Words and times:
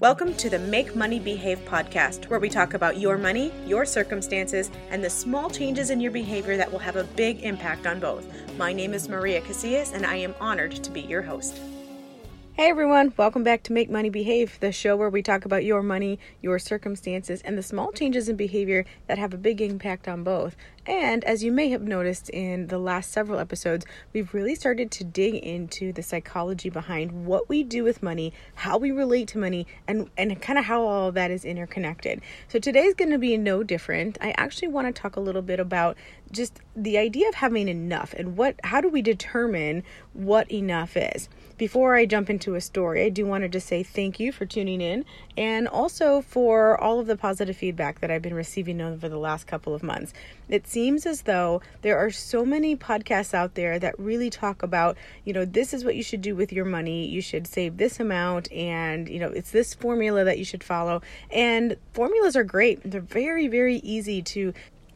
Welcome 0.00 0.34
to 0.34 0.50
the 0.50 0.58
Make 0.58 0.96
Money 0.96 1.20
Behave 1.20 1.60
podcast, 1.66 2.28
where 2.28 2.40
we 2.40 2.48
talk 2.48 2.74
about 2.74 2.98
your 2.98 3.16
money, 3.16 3.52
your 3.64 3.84
circumstances, 3.84 4.70
and 4.90 5.04
the 5.04 5.08
small 5.08 5.48
changes 5.48 5.90
in 5.90 6.00
your 6.00 6.10
behavior 6.10 6.56
that 6.56 6.70
will 6.70 6.80
have 6.80 6.96
a 6.96 7.04
big 7.04 7.44
impact 7.44 7.86
on 7.86 8.00
both. 8.00 8.26
My 8.58 8.72
name 8.72 8.92
is 8.92 9.08
Maria 9.08 9.40
Casillas, 9.40 9.94
and 9.94 10.04
I 10.04 10.16
am 10.16 10.34
honored 10.40 10.72
to 10.72 10.90
be 10.90 11.02
your 11.02 11.22
host. 11.22 11.60
Hey 12.54 12.70
everyone, 12.70 13.12
welcome 13.16 13.44
back 13.44 13.62
to 13.64 13.72
Make 13.72 13.90
Money 13.90 14.10
Behave, 14.10 14.58
the 14.60 14.72
show 14.72 14.96
where 14.96 15.10
we 15.10 15.22
talk 15.22 15.44
about 15.44 15.64
your 15.64 15.82
money, 15.82 16.18
your 16.42 16.58
circumstances, 16.58 17.40
and 17.42 17.56
the 17.56 17.62
small 17.62 17.92
changes 17.92 18.28
in 18.28 18.36
behavior 18.36 18.84
that 19.06 19.18
have 19.18 19.32
a 19.32 19.38
big 19.38 19.60
impact 19.60 20.08
on 20.08 20.24
both. 20.24 20.56
And 20.86 21.24
as 21.24 21.42
you 21.42 21.50
may 21.50 21.70
have 21.70 21.82
noticed 21.82 22.28
in 22.28 22.66
the 22.66 22.78
last 22.78 23.10
several 23.10 23.38
episodes, 23.38 23.86
we've 24.12 24.34
really 24.34 24.54
started 24.54 24.90
to 24.92 25.04
dig 25.04 25.34
into 25.36 25.92
the 25.92 26.02
psychology 26.02 26.68
behind 26.68 27.24
what 27.24 27.48
we 27.48 27.62
do 27.62 27.84
with 27.84 28.02
money, 28.02 28.34
how 28.54 28.76
we 28.76 28.90
relate 28.90 29.28
to 29.28 29.38
money, 29.38 29.66
and, 29.88 30.10
and 30.18 30.40
kind 30.42 30.58
of 30.58 30.66
how 30.66 30.82
all 30.82 31.08
of 31.08 31.14
that 31.14 31.30
is 31.30 31.44
interconnected. 31.44 32.20
So 32.48 32.58
today's 32.58 32.94
going 32.94 33.10
to 33.10 33.18
be 33.18 33.36
no 33.38 33.62
different. 33.62 34.18
I 34.20 34.34
actually 34.36 34.68
want 34.68 34.94
to 34.94 35.00
talk 35.00 35.16
a 35.16 35.20
little 35.20 35.42
bit 35.42 35.58
about 35.58 35.96
just 36.32 36.60
the 36.76 36.98
idea 36.98 37.28
of 37.28 37.36
having 37.36 37.68
enough 37.68 38.12
and 38.14 38.36
what 38.36 38.56
how 38.64 38.80
do 38.80 38.88
we 38.88 39.00
determine 39.00 39.84
what 40.12 40.50
enough 40.50 40.96
is. 40.96 41.28
Before 41.56 41.94
I 41.94 42.04
jump 42.04 42.28
into 42.28 42.56
a 42.56 42.60
story, 42.60 43.04
I 43.04 43.08
do 43.08 43.24
want 43.24 43.42
to 43.44 43.48
just 43.48 43.68
say 43.68 43.84
thank 43.84 44.18
you 44.18 44.32
for 44.32 44.44
tuning 44.44 44.80
in 44.80 45.04
and 45.36 45.68
also 45.68 46.20
for 46.20 46.80
all 46.80 46.98
of 46.98 47.06
the 47.06 47.16
positive 47.16 47.56
feedback 47.56 48.00
that 48.00 48.10
I've 48.10 48.22
been 48.22 48.34
receiving 48.34 48.80
over 48.80 49.08
the 49.08 49.18
last 49.18 49.46
couple 49.46 49.72
of 49.72 49.84
months. 49.84 50.12
It 50.48 50.66
seems 50.74 51.06
as 51.06 51.22
though 51.22 51.62
there 51.82 51.96
are 51.96 52.10
so 52.10 52.44
many 52.44 52.74
podcasts 52.74 53.32
out 53.32 53.54
there 53.54 53.78
that 53.78 53.96
really 53.96 54.28
talk 54.28 54.60
about, 54.64 54.96
you 55.24 55.32
know, 55.32 55.44
this 55.44 55.72
is 55.72 55.84
what 55.84 55.94
you 55.94 56.02
should 56.02 56.20
do 56.20 56.34
with 56.34 56.52
your 56.52 56.64
money. 56.64 57.06
You 57.06 57.20
should 57.20 57.46
save 57.46 57.76
this 57.76 58.00
amount 58.00 58.50
and, 58.50 59.08
you 59.08 59.20
know, 59.20 59.28
it's 59.28 59.52
this 59.52 59.72
formula 59.72 60.24
that 60.24 60.36
you 60.36 60.44
should 60.44 60.64
follow. 60.64 61.00
And 61.30 61.76
formulas 61.92 62.34
are 62.34 62.42
great. 62.42 62.80
They're 62.84 63.00
very, 63.00 63.46
very 63.46 63.76
easy 63.76 64.20
to 64.22 64.52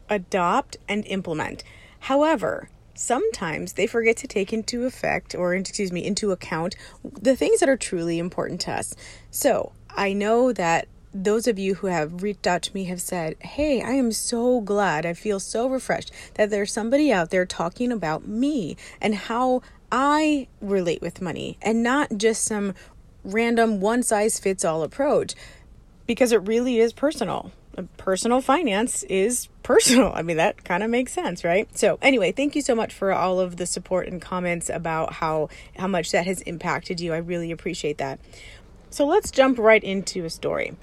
adopt 0.09 0.75
and 0.89 1.05
implement. 1.05 1.63
However, 2.01 2.69
sometimes 2.93 3.73
they 3.73 3.87
forget 3.87 4.17
to 4.17 4.27
take 4.27 4.51
into 4.51 4.83
effect 4.83 5.33
or 5.33 5.55
excuse 5.55 5.93
me 5.93 6.05
into 6.05 6.33
account 6.33 6.75
the 7.21 7.37
things 7.37 7.61
that 7.61 7.69
are 7.69 7.77
truly 7.77 8.19
important 8.19 8.59
to 8.59 8.69
us 8.69 8.93
so 9.31 9.71
i 9.95 10.11
know 10.11 10.51
that 10.51 10.85
those 11.13 11.47
of 11.47 11.57
you 11.57 11.75
who 11.75 11.87
have 11.87 12.21
reached 12.21 12.47
out 12.47 12.61
to 12.63 12.73
me 12.73 12.85
have 12.85 13.01
said, 13.01 13.35
Hey, 13.41 13.81
I 13.81 13.91
am 13.91 14.11
so 14.11 14.61
glad. 14.61 15.05
I 15.05 15.13
feel 15.13 15.39
so 15.39 15.67
refreshed 15.67 16.11
that 16.35 16.49
there's 16.49 16.71
somebody 16.71 17.11
out 17.11 17.29
there 17.31 17.45
talking 17.45 17.91
about 17.91 18.27
me 18.27 18.77
and 19.01 19.15
how 19.15 19.61
I 19.91 20.47
relate 20.61 21.01
with 21.01 21.21
money 21.21 21.57
and 21.61 21.81
not 21.81 22.17
just 22.17 22.45
some 22.45 22.73
random 23.23 23.81
one 23.81 24.03
size 24.03 24.39
fits 24.39 24.63
all 24.63 24.83
approach 24.83 25.35
because 26.05 26.31
it 26.31 26.47
really 26.47 26.79
is 26.79 26.93
personal 26.93 27.51
uh, 27.77 27.83
personal 27.97 28.41
finance 28.41 29.03
is 29.03 29.47
personal. 29.63 30.11
I 30.13 30.21
mean, 30.21 30.37
that 30.37 30.63
kind 30.63 30.83
of 30.83 30.89
makes 30.89 31.13
sense, 31.13 31.43
right? 31.43 31.67
So, 31.77 31.99
anyway, 32.01 32.31
thank 32.31 32.55
you 32.55 32.61
so 32.61 32.73
much 32.75 32.93
for 32.93 33.13
all 33.13 33.39
of 33.39 33.57
the 33.57 33.65
support 33.65 34.07
and 34.07 34.21
comments 34.21 34.69
about 34.69 35.13
how 35.13 35.49
how 35.77 35.87
much 35.87 36.11
that 36.11 36.25
has 36.25 36.41
impacted 36.41 36.99
you. 36.99 37.13
I 37.13 37.17
really 37.17 37.51
appreciate 37.51 37.97
that. 37.99 38.19
So, 38.91 39.05
let's 39.05 39.29
jump 39.29 39.59
right 39.59 39.83
into 39.83 40.25
a 40.25 40.29
story. 40.29 40.75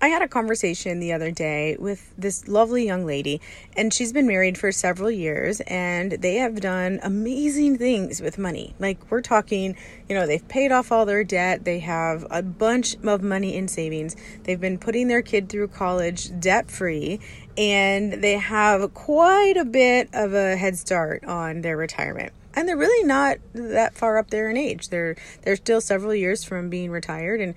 I 0.00 0.08
had 0.08 0.20
a 0.20 0.26
conversation 0.26 0.98
the 0.98 1.12
other 1.12 1.30
day 1.30 1.76
with 1.78 2.12
this 2.18 2.48
lovely 2.48 2.84
young 2.84 3.06
lady, 3.06 3.40
and 3.76 3.94
she's 3.94 4.12
been 4.12 4.26
married 4.26 4.58
for 4.58 4.72
several 4.72 5.12
years, 5.12 5.60
and 5.60 6.12
they 6.12 6.36
have 6.36 6.60
done 6.60 6.98
amazing 7.04 7.78
things 7.78 8.20
with 8.20 8.36
money. 8.36 8.74
Like, 8.80 8.98
we're 9.10 9.20
talking, 9.20 9.76
you 10.08 10.16
know, 10.16 10.26
they've 10.26 10.46
paid 10.48 10.72
off 10.72 10.90
all 10.90 11.04
their 11.04 11.22
debt, 11.22 11.64
they 11.64 11.78
have 11.80 12.26
a 12.30 12.42
bunch 12.42 12.96
of 13.04 13.22
money 13.22 13.56
in 13.56 13.68
savings, 13.68 14.16
they've 14.42 14.60
been 14.60 14.78
putting 14.78 15.06
their 15.06 15.22
kid 15.22 15.48
through 15.48 15.68
college 15.68 16.30
debt 16.40 16.68
free, 16.68 17.20
and 17.56 18.14
they 18.14 18.38
have 18.38 18.94
quite 18.94 19.56
a 19.56 19.64
bit 19.64 20.08
of 20.12 20.34
a 20.34 20.56
head 20.56 20.76
start 20.76 21.24
on 21.24 21.62
their 21.62 21.76
retirement 21.76 22.32
and 22.54 22.68
they're 22.68 22.76
really 22.76 23.06
not 23.06 23.38
that 23.54 23.94
far 23.94 24.18
up 24.18 24.30
there 24.30 24.50
in 24.50 24.56
age. 24.56 24.88
They're 24.88 25.16
they're 25.42 25.56
still 25.56 25.80
several 25.80 26.14
years 26.14 26.44
from 26.44 26.68
being 26.70 26.90
retired, 26.90 27.40
and 27.40 27.54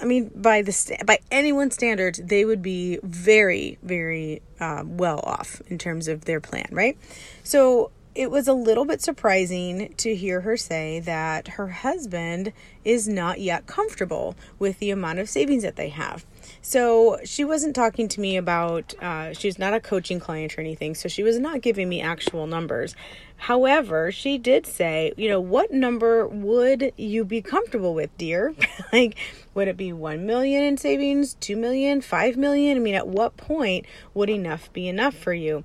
I 0.00 0.04
mean 0.04 0.30
by 0.34 0.62
the 0.62 0.96
by 1.04 1.18
anyone's 1.30 1.74
standards, 1.74 2.20
they 2.22 2.44
would 2.44 2.62
be 2.62 2.98
very 3.02 3.78
very 3.82 4.42
um, 4.60 4.96
well 4.96 5.20
off 5.24 5.60
in 5.68 5.78
terms 5.78 6.08
of 6.08 6.24
their 6.24 6.40
plan, 6.40 6.68
right? 6.72 6.96
So 7.42 7.90
it 8.14 8.30
was 8.30 8.46
a 8.46 8.52
little 8.52 8.84
bit 8.84 9.00
surprising 9.00 9.94
to 9.96 10.14
hear 10.14 10.42
her 10.42 10.56
say 10.56 11.00
that 11.00 11.48
her 11.48 11.68
husband 11.68 12.52
is 12.84 13.08
not 13.08 13.40
yet 13.40 13.66
comfortable 13.66 14.36
with 14.58 14.78
the 14.78 14.90
amount 14.90 15.18
of 15.18 15.28
savings 15.28 15.62
that 15.62 15.76
they 15.76 15.88
have. 15.88 16.26
So 16.60 17.18
she 17.24 17.44
wasn't 17.44 17.74
talking 17.74 18.08
to 18.08 18.20
me 18.20 18.36
about, 18.36 18.94
uh, 19.00 19.32
she's 19.32 19.58
not 19.58 19.72
a 19.72 19.80
coaching 19.80 20.20
client 20.20 20.58
or 20.58 20.60
anything, 20.60 20.94
so 20.94 21.08
she 21.08 21.22
was 21.22 21.38
not 21.38 21.62
giving 21.62 21.88
me 21.88 22.02
actual 22.02 22.46
numbers. 22.46 22.94
However, 23.36 24.12
she 24.12 24.38
did 24.38 24.66
say, 24.66 25.12
you 25.16 25.28
know, 25.28 25.40
what 25.40 25.72
number 25.72 26.26
would 26.26 26.92
you 26.96 27.24
be 27.24 27.40
comfortable 27.40 27.94
with, 27.94 28.16
dear? 28.18 28.54
like, 28.92 29.16
would 29.54 29.68
it 29.68 29.76
be 29.76 29.92
1 29.92 30.26
million 30.26 30.62
in 30.62 30.76
savings, 30.76 31.34
2 31.40 31.56
million, 31.56 32.00
5 32.00 32.36
million? 32.36 32.76
I 32.76 32.80
mean, 32.80 32.94
at 32.94 33.08
what 33.08 33.36
point 33.36 33.86
would 34.14 34.30
enough 34.30 34.72
be 34.72 34.86
enough 34.86 35.14
for 35.14 35.32
you? 35.32 35.64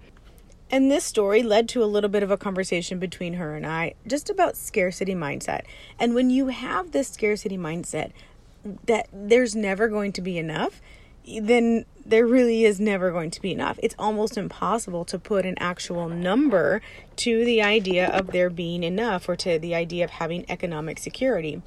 And 0.70 0.92
this 0.92 1.06
story 1.06 1.44
led 1.44 1.70
to 1.70 1.84
a 1.84 1.86
little 1.86 2.10
bit 2.10 2.24
of 2.24 2.32
a 2.32 2.38
conversation 2.38 3.00
between 3.00 3.34
her 3.34 3.56
and 3.56 3.66
I 3.66 3.94
just 4.06 4.30
about 4.30 4.58
scarcity 4.58 5.16
mindset. 5.16 5.62
And 6.00 6.14
when 6.14 6.30
you 6.30 6.48
have 6.48 6.92
this 6.92 7.08
scarcity 7.08 7.58
mindset 7.58 8.12
that 8.86 9.08
there's 9.14 9.56
never 9.56 9.88
going 9.88 10.12
to 10.14 10.22
be 10.22 10.38
enough, 10.38 10.82
then 11.42 11.86
there 12.06 12.26
really 12.26 12.64
is 12.64 12.80
never 12.80 13.12
going 13.12 13.32
to 13.32 13.42
be 13.42 13.52
enough. 13.52 13.80
It's 13.84 13.96
almost 14.00 14.38
impossible 14.38 15.04
to 15.06 15.20
put 15.20 15.46
an 15.46 15.56
actual 15.58 16.08
number 16.10 16.82
to 17.18 17.44
the 17.44 17.62
idea 17.62 18.08
of 18.08 18.32
there 18.32 18.50
being 18.50 18.84
enough 18.84 19.28
or 19.28 19.36
to 19.38 19.60
the 19.60 19.76
idea 19.76 20.06
of 20.06 20.12
having 20.12 20.46
economic 20.50 21.00
security. 21.00 21.62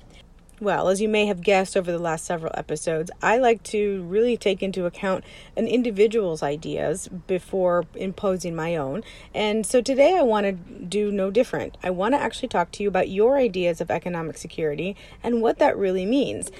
Well, 0.62 0.88
as 0.88 1.00
you 1.00 1.08
may 1.08 1.24
have 1.24 1.40
guessed 1.40 1.74
over 1.74 1.90
the 1.90 1.98
last 1.98 2.26
several 2.26 2.52
episodes, 2.54 3.10
I 3.22 3.38
like 3.38 3.62
to 3.62 4.02
really 4.02 4.36
take 4.36 4.62
into 4.62 4.84
account 4.84 5.24
an 5.56 5.66
individual's 5.66 6.42
ideas 6.42 7.08
before 7.08 7.86
imposing 7.94 8.54
my 8.54 8.76
own. 8.76 9.02
And 9.34 9.64
so 9.64 9.80
today 9.80 10.18
I 10.18 10.22
want 10.22 10.44
to 10.44 10.52
do 10.52 11.10
no 11.10 11.30
different. 11.30 11.78
I 11.82 11.88
want 11.88 12.12
to 12.12 12.20
actually 12.20 12.48
talk 12.48 12.72
to 12.72 12.82
you 12.82 12.90
about 12.90 13.08
your 13.08 13.38
ideas 13.38 13.80
of 13.80 13.90
economic 13.90 14.36
security 14.36 14.96
and 15.22 15.40
what 15.40 15.58
that 15.60 15.78
really 15.78 16.04
means. 16.04 16.50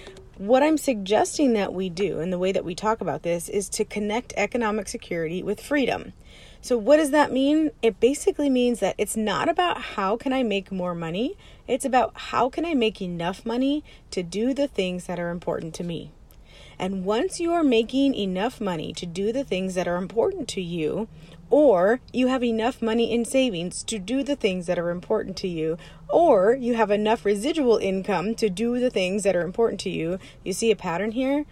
What 0.41 0.63
I'm 0.63 0.79
suggesting 0.79 1.53
that 1.53 1.75
we 1.75 1.91
do, 1.91 2.21
and 2.21 2.33
the 2.33 2.39
way 2.39 2.51
that 2.51 2.65
we 2.65 2.75
talk 2.75 3.03
about 3.03 3.25
this, 3.25 3.51
is 3.51 3.69
to 3.69 3.85
connect 3.85 4.33
economic 4.39 4.89
security 4.89 5.43
with 5.43 5.61
freedom. 5.61 6.15
So, 6.63 6.79
what 6.79 6.97
does 6.97 7.11
that 7.11 7.31
mean? 7.31 7.73
It 7.83 8.01
basically 8.01 8.49
means 8.49 8.81
that 8.81 8.95
it's 8.97 9.19
not 9.19 9.51
about 9.51 9.83
how 9.83 10.17
can 10.17 10.33
I 10.33 10.43
make 10.43 10.73
more 10.73 10.95
money, 10.95 11.37
it's 11.69 11.85
about 11.85 12.13
how 12.15 12.49
can 12.49 12.65
I 12.65 12.73
make 12.73 13.03
enough 13.03 13.45
money 13.45 13.85
to 14.13 14.23
do 14.23 14.55
the 14.55 14.67
things 14.67 15.05
that 15.09 15.21
are 15.21 15.29
important 15.29 15.75
to 15.75 15.85
me. 15.85 16.11
And 16.79 17.05
once 17.05 17.39
you 17.39 17.53
are 17.53 17.63
making 17.63 18.15
enough 18.15 18.63
money 18.63 18.95
to 18.95 19.05
do 19.05 19.35
the 19.35 19.45
things 19.45 19.75
that 19.75 19.87
are 19.87 19.99
important 19.99 20.49
to 20.49 20.63
you, 20.63 21.09
or 21.51 22.01
you 22.13 22.29
have 22.29 22.43
enough 22.45 22.81
money 22.81 23.13
in 23.13 23.25
savings 23.25 23.83
to 23.83 23.99
do 23.99 24.23
the 24.23 24.37
things 24.37 24.67
that 24.67 24.79
are 24.79 24.91
important 24.91 25.37
to 25.39 25.49
you, 25.49 25.77
or 26.09 26.55
you 26.55 26.75
have 26.75 26.91
enough 26.91 27.25
residual 27.25 27.77
income 27.77 28.35
to 28.37 28.49
do 28.49 28.79
the 28.79 28.91
things 28.91 29.25
that 29.25 29.37
are 29.37 29.43
important 29.43 29.81
to 29.81 29.91
you, 29.91 30.19
you 30.45 30.53
see 30.53 30.71
a 30.71 30.77
pattern 30.77 31.13
here, 31.13 31.45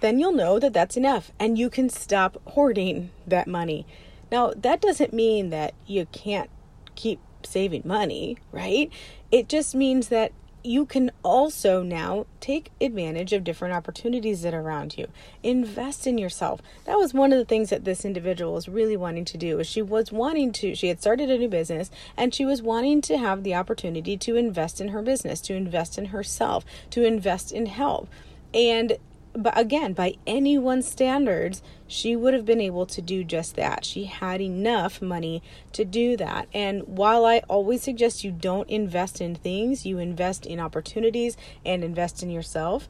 then 0.00 0.18
you'll 0.18 0.32
know 0.32 0.58
that 0.58 0.72
that's 0.72 0.96
enough 0.96 1.32
and 1.40 1.58
you 1.58 1.70
can 1.70 1.88
stop 1.88 2.40
hoarding 2.48 3.10
that 3.26 3.46
money. 3.46 3.86
Now, 4.30 4.52
that 4.56 4.80
doesn't 4.80 5.12
mean 5.12 5.50
that 5.50 5.74
you 5.86 6.06
can't 6.06 6.50
keep 6.94 7.20
saving 7.44 7.82
money, 7.84 8.38
right? 8.50 8.90
It 9.30 9.48
just 9.48 9.74
means 9.74 10.08
that 10.08 10.32
you 10.64 10.86
can 10.86 11.10
also 11.22 11.82
now 11.82 12.26
take 12.40 12.70
advantage 12.80 13.32
of 13.32 13.44
different 13.44 13.74
opportunities 13.74 14.42
that 14.42 14.54
are 14.54 14.60
around 14.60 14.96
you. 14.96 15.08
Invest 15.42 16.06
in 16.06 16.18
yourself. 16.18 16.60
That 16.84 16.98
was 16.98 17.12
one 17.12 17.32
of 17.32 17.38
the 17.38 17.44
things 17.44 17.70
that 17.70 17.84
this 17.84 18.04
individual 18.04 18.54
was 18.54 18.68
really 18.68 18.96
wanting 18.96 19.24
to 19.26 19.38
do 19.38 19.58
is 19.58 19.66
she 19.66 19.82
was 19.82 20.12
wanting 20.12 20.52
to 20.52 20.74
she 20.74 20.88
had 20.88 21.00
started 21.00 21.30
a 21.30 21.38
new 21.38 21.48
business 21.48 21.90
and 22.16 22.34
she 22.34 22.44
was 22.44 22.62
wanting 22.62 23.00
to 23.02 23.18
have 23.18 23.42
the 23.42 23.54
opportunity 23.54 24.16
to 24.18 24.36
invest 24.36 24.80
in 24.80 24.88
her 24.88 25.02
business 25.02 25.40
to 25.42 25.54
invest 25.54 25.98
in 25.98 26.06
herself 26.06 26.64
to 26.90 27.04
invest 27.04 27.52
in 27.52 27.66
health. 27.66 28.08
And 28.54 28.98
but 29.34 29.56
again, 29.58 29.92
by 29.92 30.14
anyone's 30.26 30.86
standards, 30.86 31.62
she 31.86 32.16
would 32.16 32.34
have 32.34 32.44
been 32.44 32.60
able 32.60 32.86
to 32.86 33.00
do 33.00 33.24
just 33.24 33.56
that. 33.56 33.84
She 33.84 34.04
had 34.04 34.40
enough 34.40 35.00
money 35.00 35.42
to 35.72 35.84
do 35.84 36.16
that. 36.16 36.48
And 36.52 36.82
while 36.86 37.24
I 37.24 37.38
always 37.48 37.82
suggest 37.82 38.24
you 38.24 38.30
don't 38.30 38.68
invest 38.68 39.20
in 39.20 39.34
things, 39.34 39.86
you 39.86 39.98
invest 39.98 40.46
in 40.46 40.60
opportunities 40.60 41.36
and 41.64 41.82
invest 41.82 42.22
in 42.22 42.30
yourself. 42.30 42.88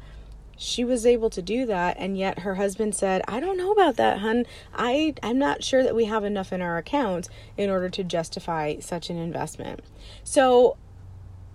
She 0.56 0.84
was 0.84 1.06
able 1.06 1.30
to 1.30 1.42
do 1.42 1.66
that, 1.66 1.96
and 1.98 2.16
yet 2.16 2.40
her 2.40 2.56
husband 2.56 2.94
said, 2.94 3.22
"I 3.26 3.40
don't 3.40 3.56
know 3.56 3.72
about 3.72 3.96
that, 3.96 4.18
hun. 4.18 4.46
I 4.74 5.14
I'm 5.22 5.38
not 5.38 5.64
sure 5.64 5.82
that 5.82 5.96
we 5.96 6.04
have 6.04 6.24
enough 6.24 6.52
in 6.52 6.60
our 6.60 6.76
account 6.76 7.28
in 7.56 7.70
order 7.70 7.88
to 7.88 8.04
justify 8.04 8.78
such 8.78 9.10
an 9.10 9.16
investment." 9.16 9.80
So 10.22 10.76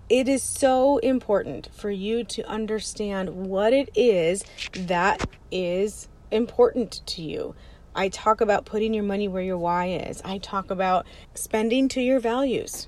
it 0.09 0.27
is 0.27 0.41
so 0.41 0.97
important 0.99 1.69
for 1.73 1.89
you 1.89 2.23
to 2.23 2.47
understand 2.47 3.47
what 3.47 3.73
it 3.73 3.89
is 3.95 4.43
that 4.73 5.29
is 5.51 6.07
important 6.31 7.01
to 7.07 7.21
you. 7.21 7.55
I 7.95 8.09
talk 8.09 8.41
about 8.41 8.65
putting 8.65 8.93
your 8.93 9.03
money 9.03 9.27
where 9.27 9.41
your 9.41 9.57
why 9.57 9.87
is. 9.87 10.21
I 10.23 10.37
talk 10.37 10.69
about 10.69 11.05
spending 11.33 11.89
to 11.89 12.01
your 12.01 12.19
values, 12.19 12.87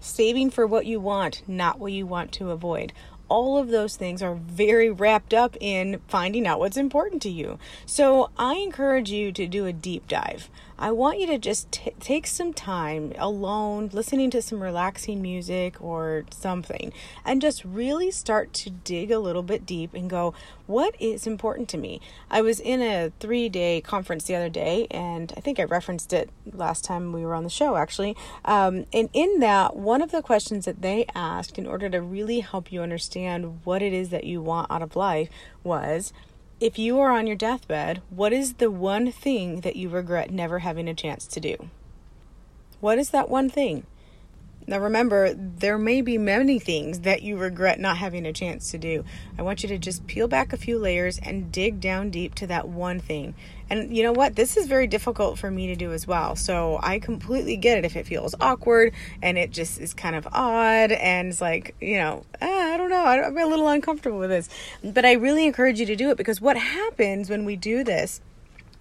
saving 0.00 0.50
for 0.50 0.66
what 0.66 0.84
you 0.84 1.00
want, 1.00 1.42
not 1.48 1.78
what 1.78 1.92
you 1.92 2.06
want 2.06 2.32
to 2.32 2.50
avoid 2.50 2.92
all 3.28 3.58
of 3.58 3.68
those 3.68 3.96
things 3.96 4.22
are 4.22 4.34
very 4.34 4.90
wrapped 4.90 5.34
up 5.34 5.56
in 5.60 6.00
finding 6.08 6.46
out 6.46 6.58
what's 6.58 6.76
important 6.76 7.22
to 7.22 7.30
you. 7.30 7.58
So 7.86 8.30
I 8.38 8.54
encourage 8.54 9.10
you 9.10 9.32
to 9.32 9.46
do 9.46 9.66
a 9.66 9.72
deep 9.72 10.08
dive. 10.08 10.50
I 10.78 10.92
want 10.92 11.18
you 11.18 11.26
to 11.26 11.38
just 11.38 11.72
t- 11.72 11.92
take 11.98 12.26
some 12.28 12.52
time 12.52 13.12
alone, 13.18 13.90
listening 13.92 14.30
to 14.30 14.40
some 14.40 14.62
relaxing 14.62 15.20
music 15.20 15.82
or 15.82 16.24
something, 16.30 16.92
and 17.24 17.42
just 17.42 17.64
really 17.64 18.12
start 18.12 18.52
to 18.54 18.70
dig 18.70 19.10
a 19.10 19.18
little 19.18 19.42
bit 19.42 19.66
deep 19.66 19.92
and 19.92 20.08
go, 20.08 20.34
what 20.66 20.94
is 21.00 21.26
important 21.26 21.68
to 21.70 21.78
me? 21.78 22.00
I 22.30 22.42
was 22.42 22.60
in 22.60 22.80
a 22.80 23.10
three 23.18 23.48
day 23.48 23.80
conference 23.80 24.24
the 24.24 24.36
other 24.36 24.48
day, 24.48 24.86
and 24.90 25.32
I 25.36 25.40
think 25.40 25.58
I 25.58 25.64
referenced 25.64 26.12
it 26.12 26.30
last 26.52 26.84
time 26.84 27.12
we 27.12 27.24
were 27.24 27.34
on 27.34 27.42
the 27.42 27.50
show, 27.50 27.74
actually. 27.74 28.16
Um, 28.44 28.84
and 28.92 29.08
in 29.12 29.40
that, 29.40 29.74
one 29.74 30.00
of 30.00 30.12
the 30.12 30.22
questions 30.22 30.64
that 30.66 30.82
they 30.82 31.06
asked 31.12 31.58
in 31.58 31.66
order 31.66 31.88
to 31.88 32.00
really 32.00 32.40
help 32.40 32.70
you 32.70 32.82
understand 32.82 33.60
what 33.64 33.82
it 33.82 33.92
is 33.92 34.10
that 34.10 34.24
you 34.24 34.40
want 34.40 34.70
out 34.70 34.82
of 34.82 34.94
life 34.94 35.28
was, 35.64 36.12
if 36.60 36.78
you 36.78 36.98
are 37.00 37.12
on 37.12 37.26
your 37.26 37.36
deathbed, 37.36 38.02
what 38.10 38.32
is 38.32 38.54
the 38.54 38.70
one 38.70 39.12
thing 39.12 39.60
that 39.60 39.76
you 39.76 39.88
regret 39.88 40.30
never 40.30 40.60
having 40.60 40.88
a 40.88 40.94
chance 40.94 41.26
to 41.28 41.40
do? 41.40 41.68
What 42.80 42.98
is 42.98 43.10
that 43.10 43.28
one 43.28 43.48
thing? 43.48 43.86
Now, 44.68 44.80
remember, 44.80 45.32
there 45.32 45.78
may 45.78 46.02
be 46.02 46.18
many 46.18 46.58
things 46.58 47.00
that 47.00 47.22
you 47.22 47.38
regret 47.38 47.80
not 47.80 47.96
having 47.96 48.26
a 48.26 48.34
chance 48.34 48.70
to 48.72 48.78
do. 48.78 49.02
I 49.38 49.42
want 49.42 49.62
you 49.62 49.68
to 49.70 49.78
just 49.78 50.06
peel 50.06 50.28
back 50.28 50.52
a 50.52 50.58
few 50.58 50.78
layers 50.78 51.18
and 51.18 51.50
dig 51.50 51.80
down 51.80 52.10
deep 52.10 52.34
to 52.34 52.46
that 52.48 52.68
one 52.68 53.00
thing. 53.00 53.34
And 53.70 53.96
you 53.96 54.02
know 54.02 54.12
what? 54.12 54.36
This 54.36 54.58
is 54.58 54.66
very 54.66 54.86
difficult 54.86 55.38
for 55.38 55.50
me 55.50 55.68
to 55.68 55.74
do 55.74 55.92
as 55.92 56.06
well. 56.06 56.36
So 56.36 56.78
I 56.82 56.98
completely 56.98 57.56
get 57.56 57.78
it 57.78 57.86
if 57.86 57.96
it 57.96 58.06
feels 58.06 58.34
awkward 58.42 58.92
and 59.22 59.38
it 59.38 59.52
just 59.52 59.80
is 59.80 59.94
kind 59.94 60.14
of 60.14 60.26
odd 60.32 60.92
and 60.92 61.28
it's 61.28 61.40
like, 61.40 61.74
you 61.80 61.96
know, 61.96 62.24
I 62.42 62.46
don't 62.88 63.04
know. 63.04 63.04
I'm 63.04 63.38
a 63.38 63.46
little 63.46 63.68
uncomfortable 63.68 64.18
with 64.18 64.30
this. 64.30 64.48
But 64.82 65.04
I 65.04 65.12
really 65.12 65.44
encourage 65.46 65.80
you 65.80 65.86
to 65.86 65.96
do 65.96 66.10
it 66.10 66.16
because 66.16 66.40
what 66.40 66.56
happens 66.56 67.30
when 67.30 67.44
we 67.44 67.56
do 67.56 67.84
this 67.84 68.20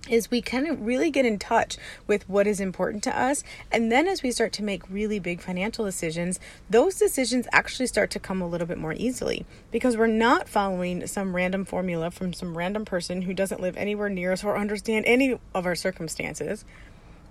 is 0.09 0.31
we 0.31 0.42
kind 0.42 0.68
of 0.68 0.86
really 0.86 1.12
get 1.12 1.25
in 1.25 1.38
touch 1.38 1.77
with 2.06 2.27
what 2.30 2.48
is 2.48 2.62
important 2.62 3.04
to 3.04 3.19
us. 3.19 3.44
And 3.71 3.92
then 3.92 4.07
as 4.07 4.24
we 4.24 4.31
start 4.31 4.54
to 4.54 4.63
make 4.63 4.89
really 4.89 5.19
big 5.19 5.42
financial 5.42 5.83
decisions, 5.83 6.39
those 6.69 6.95
decisions 6.95 7.45
actually 7.51 7.88
start 7.88 8.09
to 8.12 8.19
come 8.19 8.42
a 8.42 8.48
little 8.48 8.68
bit 8.68 8.77
more 8.77 8.94
easily 8.94 9.45
because 9.69 9.98
we're 9.98 10.07
not 10.07 10.48
following 10.48 11.06
some 11.07 11.36
random 11.36 11.65
formula 11.65 12.09
from 12.09 12.31
some 12.31 12.57
random 12.57 12.86
person 12.86 13.24
who 13.24 13.33
doesn't 13.33 13.62
live 13.62 13.75
anywhere 13.75 14.09
near 14.09 14.31
us 14.31 14.44
or 14.44 14.57
understand 14.57 15.06
any 15.06 15.38
of 15.54 15.65
our 15.65 15.75
circumstances. 15.75 16.63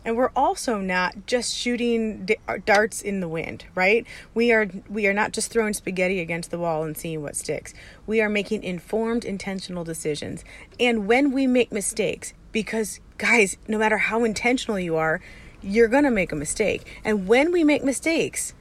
And 0.07 0.17
we're 0.17 0.31
also 0.37 0.79
not 0.79 1.27
just 1.27 1.53
shooting 1.53 2.29
uh, 2.47 2.59
darts 2.65 3.03
in 3.03 3.19
the 3.19 3.29
wind, 3.29 3.65
right? 3.75 4.07
We 4.35 4.53
are 4.53 4.69
we 4.89 5.09
are 5.09 5.13
not 5.13 5.33
just 5.33 5.51
throwing 5.51 5.75
spaghetti 5.75 6.21
against 6.21 6.53
the 6.53 6.61
wall 6.61 6.85
and 6.85 6.97
seeing 6.97 7.23
what 7.23 7.35
sticks. 7.35 7.75
We 8.07 8.21
are 8.21 8.29
making 8.29 8.63
informed 8.63 9.25
intentional 9.25 9.83
decisions. 9.83 10.45
And 10.79 11.09
when 11.09 11.33
we 11.33 11.49
make 11.49 11.73
mistakes, 11.73 12.35
because 12.53 13.01
guys, 13.19 13.57
no 13.67 13.79
matter 13.79 13.99
how 13.99 14.23
intentional 14.23 14.79
you 14.79 14.95
are, 14.95 15.21
you're 15.61 15.89
going 15.89 16.05
to 16.05 16.11
make 16.13 16.31
a 16.31 16.37
mistake. 16.37 16.87
And 17.05 17.27
when 17.27 17.51
we 17.51 17.65
make 17.65 17.83
mistakes, 17.83 18.55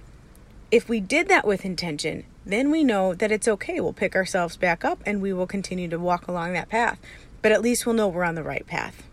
if 0.72 0.90
we 0.90 1.00
did 1.00 1.28
that 1.28 1.46
with 1.46 1.64
intention, 1.64 2.26
then 2.44 2.72
we 2.72 2.84
know 2.84 3.14
that 3.14 3.32
it's 3.32 3.48
okay. 3.48 3.80
We'll 3.80 3.94
pick 3.94 4.16
ourselves 4.16 4.58
back 4.58 4.84
up 4.84 5.00
and 5.06 5.22
we 5.22 5.32
will 5.32 5.46
continue 5.46 5.90
to 5.90 6.00
walk 6.00 6.28
along 6.28 6.54
that 6.54 6.70
path. 6.70 7.00
But 7.44 7.52
at 7.52 7.62
least 7.62 7.86
we'll 7.86 7.94
know 7.94 8.08
we're 8.08 8.24
on 8.24 8.34
the 8.34 8.42
right 8.42 8.66
path. 8.66 9.04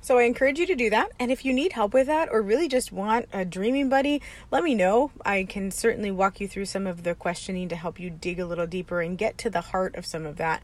So 0.00 0.18
I 0.18 0.22
encourage 0.22 0.58
you 0.58 0.66
to 0.66 0.74
do 0.74 0.90
that. 0.90 1.10
And 1.18 1.30
if 1.30 1.44
you 1.44 1.52
need 1.52 1.72
help 1.72 1.92
with 1.92 2.06
that 2.06 2.28
or 2.30 2.40
really 2.40 2.68
just 2.68 2.92
want 2.92 3.28
a 3.32 3.44
dreaming 3.44 3.88
buddy, 3.88 4.22
let 4.50 4.62
me 4.62 4.74
know. 4.74 5.10
I 5.24 5.44
can 5.44 5.70
certainly 5.70 6.10
walk 6.10 6.40
you 6.40 6.48
through 6.48 6.66
some 6.66 6.86
of 6.86 7.02
the 7.02 7.14
questioning 7.14 7.68
to 7.68 7.76
help 7.76 7.98
you 7.98 8.10
dig 8.10 8.38
a 8.38 8.46
little 8.46 8.66
deeper 8.66 9.00
and 9.00 9.18
get 9.18 9.36
to 9.38 9.50
the 9.50 9.60
heart 9.60 9.96
of 9.96 10.06
some 10.06 10.24
of 10.24 10.36
that. 10.36 10.62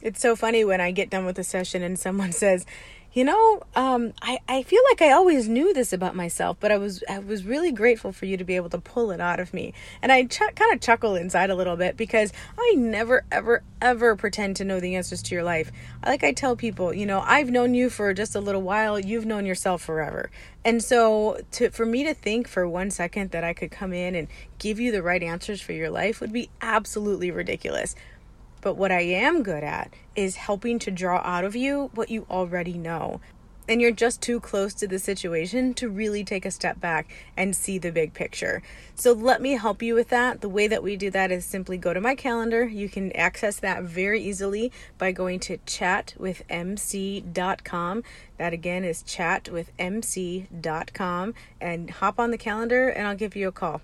It's 0.00 0.20
so 0.20 0.36
funny 0.36 0.64
when 0.64 0.80
I 0.80 0.90
get 0.90 1.08
done 1.08 1.24
with 1.24 1.38
a 1.38 1.44
session 1.44 1.82
and 1.82 1.98
someone 1.98 2.32
says, 2.44 2.66
you 3.14 3.24
know, 3.24 3.62
um, 3.76 4.12
I, 4.20 4.40
I 4.48 4.64
feel 4.64 4.82
like 4.90 5.00
I 5.00 5.12
always 5.12 5.48
knew 5.48 5.72
this 5.72 5.92
about 5.92 6.16
myself, 6.16 6.56
but 6.58 6.72
I 6.72 6.78
was 6.78 7.04
I 7.08 7.20
was 7.20 7.44
really 7.44 7.70
grateful 7.70 8.10
for 8.10 8.26
you 8.26 8.36
to 8.36 8.42
be 8.42 8.56
able 8.56 8.70
to 8.70 8.78
pull 8.78 9.12
it 9.12 9.20
out 9.20 9.38
of 9.38 9.54
me. 9.54 9.72
And 10.02 10.10
I 10.10 10.24
ch- 10.24 10.40
kind 10.56 10.74
of 10.74 10.80
chuckle 10.80 11.14
inside 11.14 11.48
a 11.48 11.54
little 11.54 11.76
bit 11.76 11.96
because 11.96 12.32
I 12.58 12.74
never, 12.76 13.24
ever, 13.30 13.62
ever 13.80 14.16
pretend 14.16 14.56
to 14.56 14.64
know 14.64 14.80
the 14.80 14.96
answers 14.96 15.22
to 15.22 15.34
your 15.34 15.44
life. 15.44 15.70
Like 16.04 16.24
I 16.24 16.32
tell 16.32 16.56
people, 16.56 16.92
you 16.92 17.06
know, 17.06 17.20
I've 17.24 17.50
known 17.50 17.72
you 17.74 17.88
for 17.88 18.12
just 18.14 18.34
a 18.34 18.40
little 18.40 18.62
while. 18.62 18.98
You've 18.98 19.26
known 19.26 19.46
yourself 19.46 19.80
forever. 19.80 20.30
And 20.64 20.82
so, 20.82 21.40
to 21.52 21.70
for 21.70 21.86
me 21.86 22.02
to 22.04 22.14
think 22.14 22.48
for 22.48 22.66
one 22.68 22.90
second 22.90 23.30
that 23.30 23.44
I 23.44 23.52
could 23.52 23.70
come 23.70 23.92
in 23.92 24.16
and 24.16 24.26
give 24.58 24.80
you 24.80 24.90
the 24.90 25.02
right 25.02 25.22
answers 25.22 25.60
for 25.60 25.72
your 25.72 25.90
life 25.90 26.20
would 26.20 26.32
be 26.32 26.50
absolutely 26.60 27.30
ridiculous. 27.30 27.94
But 28.64 28.76
what 28.78 28.90
I 28.90 29.02
am 29.02 29.42
good 29.42 29.62
at 29.62 29.92
is 30.16 30.36
helping 30.36 30.78
to 30.80 30.90
draw 30.90 31.18
out 31.18 31.44
of 31.44 31.54
you 31.54 31.90
what 31.94 32.08
you 32.08 32.26
already 32.30 32.78
know. 32.78 33.20
And 33.68 33.78
you're 33.78 33.92
just 33.92 34.22
too 34.22 34.40
close 34.40 34.72
to 34.74 34.88
the 34.88 34.98
situation 34.98 35.74
to 35.74 35.90
really 35.90 36.24
take 36.24 36.46
a 36.46 36.50
step 36.50 36.80
back 36.80 37.14
and 37.36 37.54
see 37.54 37.76
the 37.76 37.92
big 37.92 38.14
picture. 38.14 38.62
So 38.94 39.12
let 39.12 39.42
me 39.42 39.52
help 39.52 39.82
you 39.82 39.94
with 39.94 40.08
that. 40.08 40.40
The 40.40 40.48
way 40.48 40.66
that 40.66 40.82
we 40.82 40.96
do 40.96 41.10
that 41.10 41.30
is 41.30 41.44
simply 41.44 41.76
go 41.76 41.92
to 41.92 42.00
my 42.00 42.14
calendar. 42.14 42.64
You 42.64 42.88
can 42.88 43.12
access 43.12 43.60
that 43.60 43.82
very 43.82 44.22
easily 44.22 44.72
by 44.96 45.12
going 45.12 45.40
to 45.40 45.58
chatwithmc.com. 45.58 48.02
That 48.38 48.54
again 48.54 48.84
is 48.84 49.02
chatwithmc.com 49.02 51.34
and 51.60 51.90
hop 51.90 52.18
on 52.18 52.30
the 52.30 52.38
calendar 52.38 52.88
and 52.88 53.06
I'll 53.06 53.14
give 53.14 53.36
you 53.36 53.48
a 53.48 53.52
call. 53.52 53.82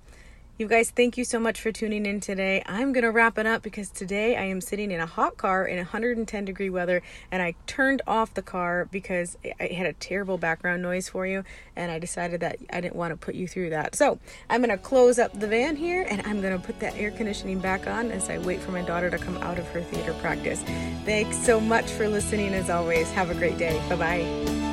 You 0.61 0.69
guys, 0.69 0.91
thank 0.91 1.17
you 1.17 1.25
so 1.25 1.41
much 1.41 1.59
for 1.59 1.73
tuning 1.73 2.05
in 2.05 2.21
today. 2.21 2.63
I'm 2.67 2.93
going 2.93 3.05
to 3.05 3.11
wrap 3.11 3.39
it 3.39 3.47
up 3.47 3.63
because 3.63 3.89
today 3.89 4.37
I 4.37 4.43
am 4.43 4.61
sitting 4.61 4.91
in 4.91 5.01
a 5.01 5.07
hot 5.07 5.39
car 5.39 5.65
in 5.65 5.79
110 5.79 6.45
degree 6.45 6.69
weather 6.69 7.01
and 7.33 7.41
I 7.41 7.55
turned 7.67 8.03
off 8.07 8.35
the 8.35 8.43
car 8.43 8.87
because 8.93 9.39
I 9.59 9.69
had 9.69 9.87
a 9.87 9.95
terrible 9.95 10.37
background 10.37 10.83
noise 10.83 11.09
for 11.09 11.27
you 11.27 11.45
and 11.77 11.91
I 11.91 11.99
decided 11.99 12.41
that 12.41 12.59
I 12.71 12.83
didn't 12.83 12.97
want 12.97 13.13
to 13.13 13.17
put 13.17 13.37
you 13.37 13.49
through 13.49 13.71
that. 13.71 13.95
So 13.95 14.19
I'm 14.51 14.61
going 14.61 14.69
to 14.69 14.77
close 14.77 15.19
up 15.19 15.33
the 15.41 15.47
van 15.47 15.77
here 15.77 16.07
and 16.11 16.21
I'm 16.27 16.43
going 16.43 16.61
to 16.61 16.63
put 16.63 16.79
that 16.81 16.95
air 16.95 17.11
conditioning 17.11 17.61
back 17.61 17.87
on 17.87 18.11
as 18.11 18.29
I 18.29 18.37
wait 18.37 18.61
for 18.61 18.71
my 18.71 18.83
daughter 18.83 19.09
to 19.09 19.17
come 19.17 19.39
out 19.39 19.59
of 19.59 19.67
her 19.69 19.81
theater 19.81 20.13
practice. 20.21 20.61
Thanks 21.07 21.39
so 21.39 21.59
much 21.59 21.91
for 21.91 22.07
listening 22.07 22.53
as 22.53 22.69
always. 22.69 23.11
Have 23.13 23.31
a 23.31 23.35
great 23.35 23.57
day. 23.57 23.83
Bye 23.89 23.97
bye. 23.97 24.70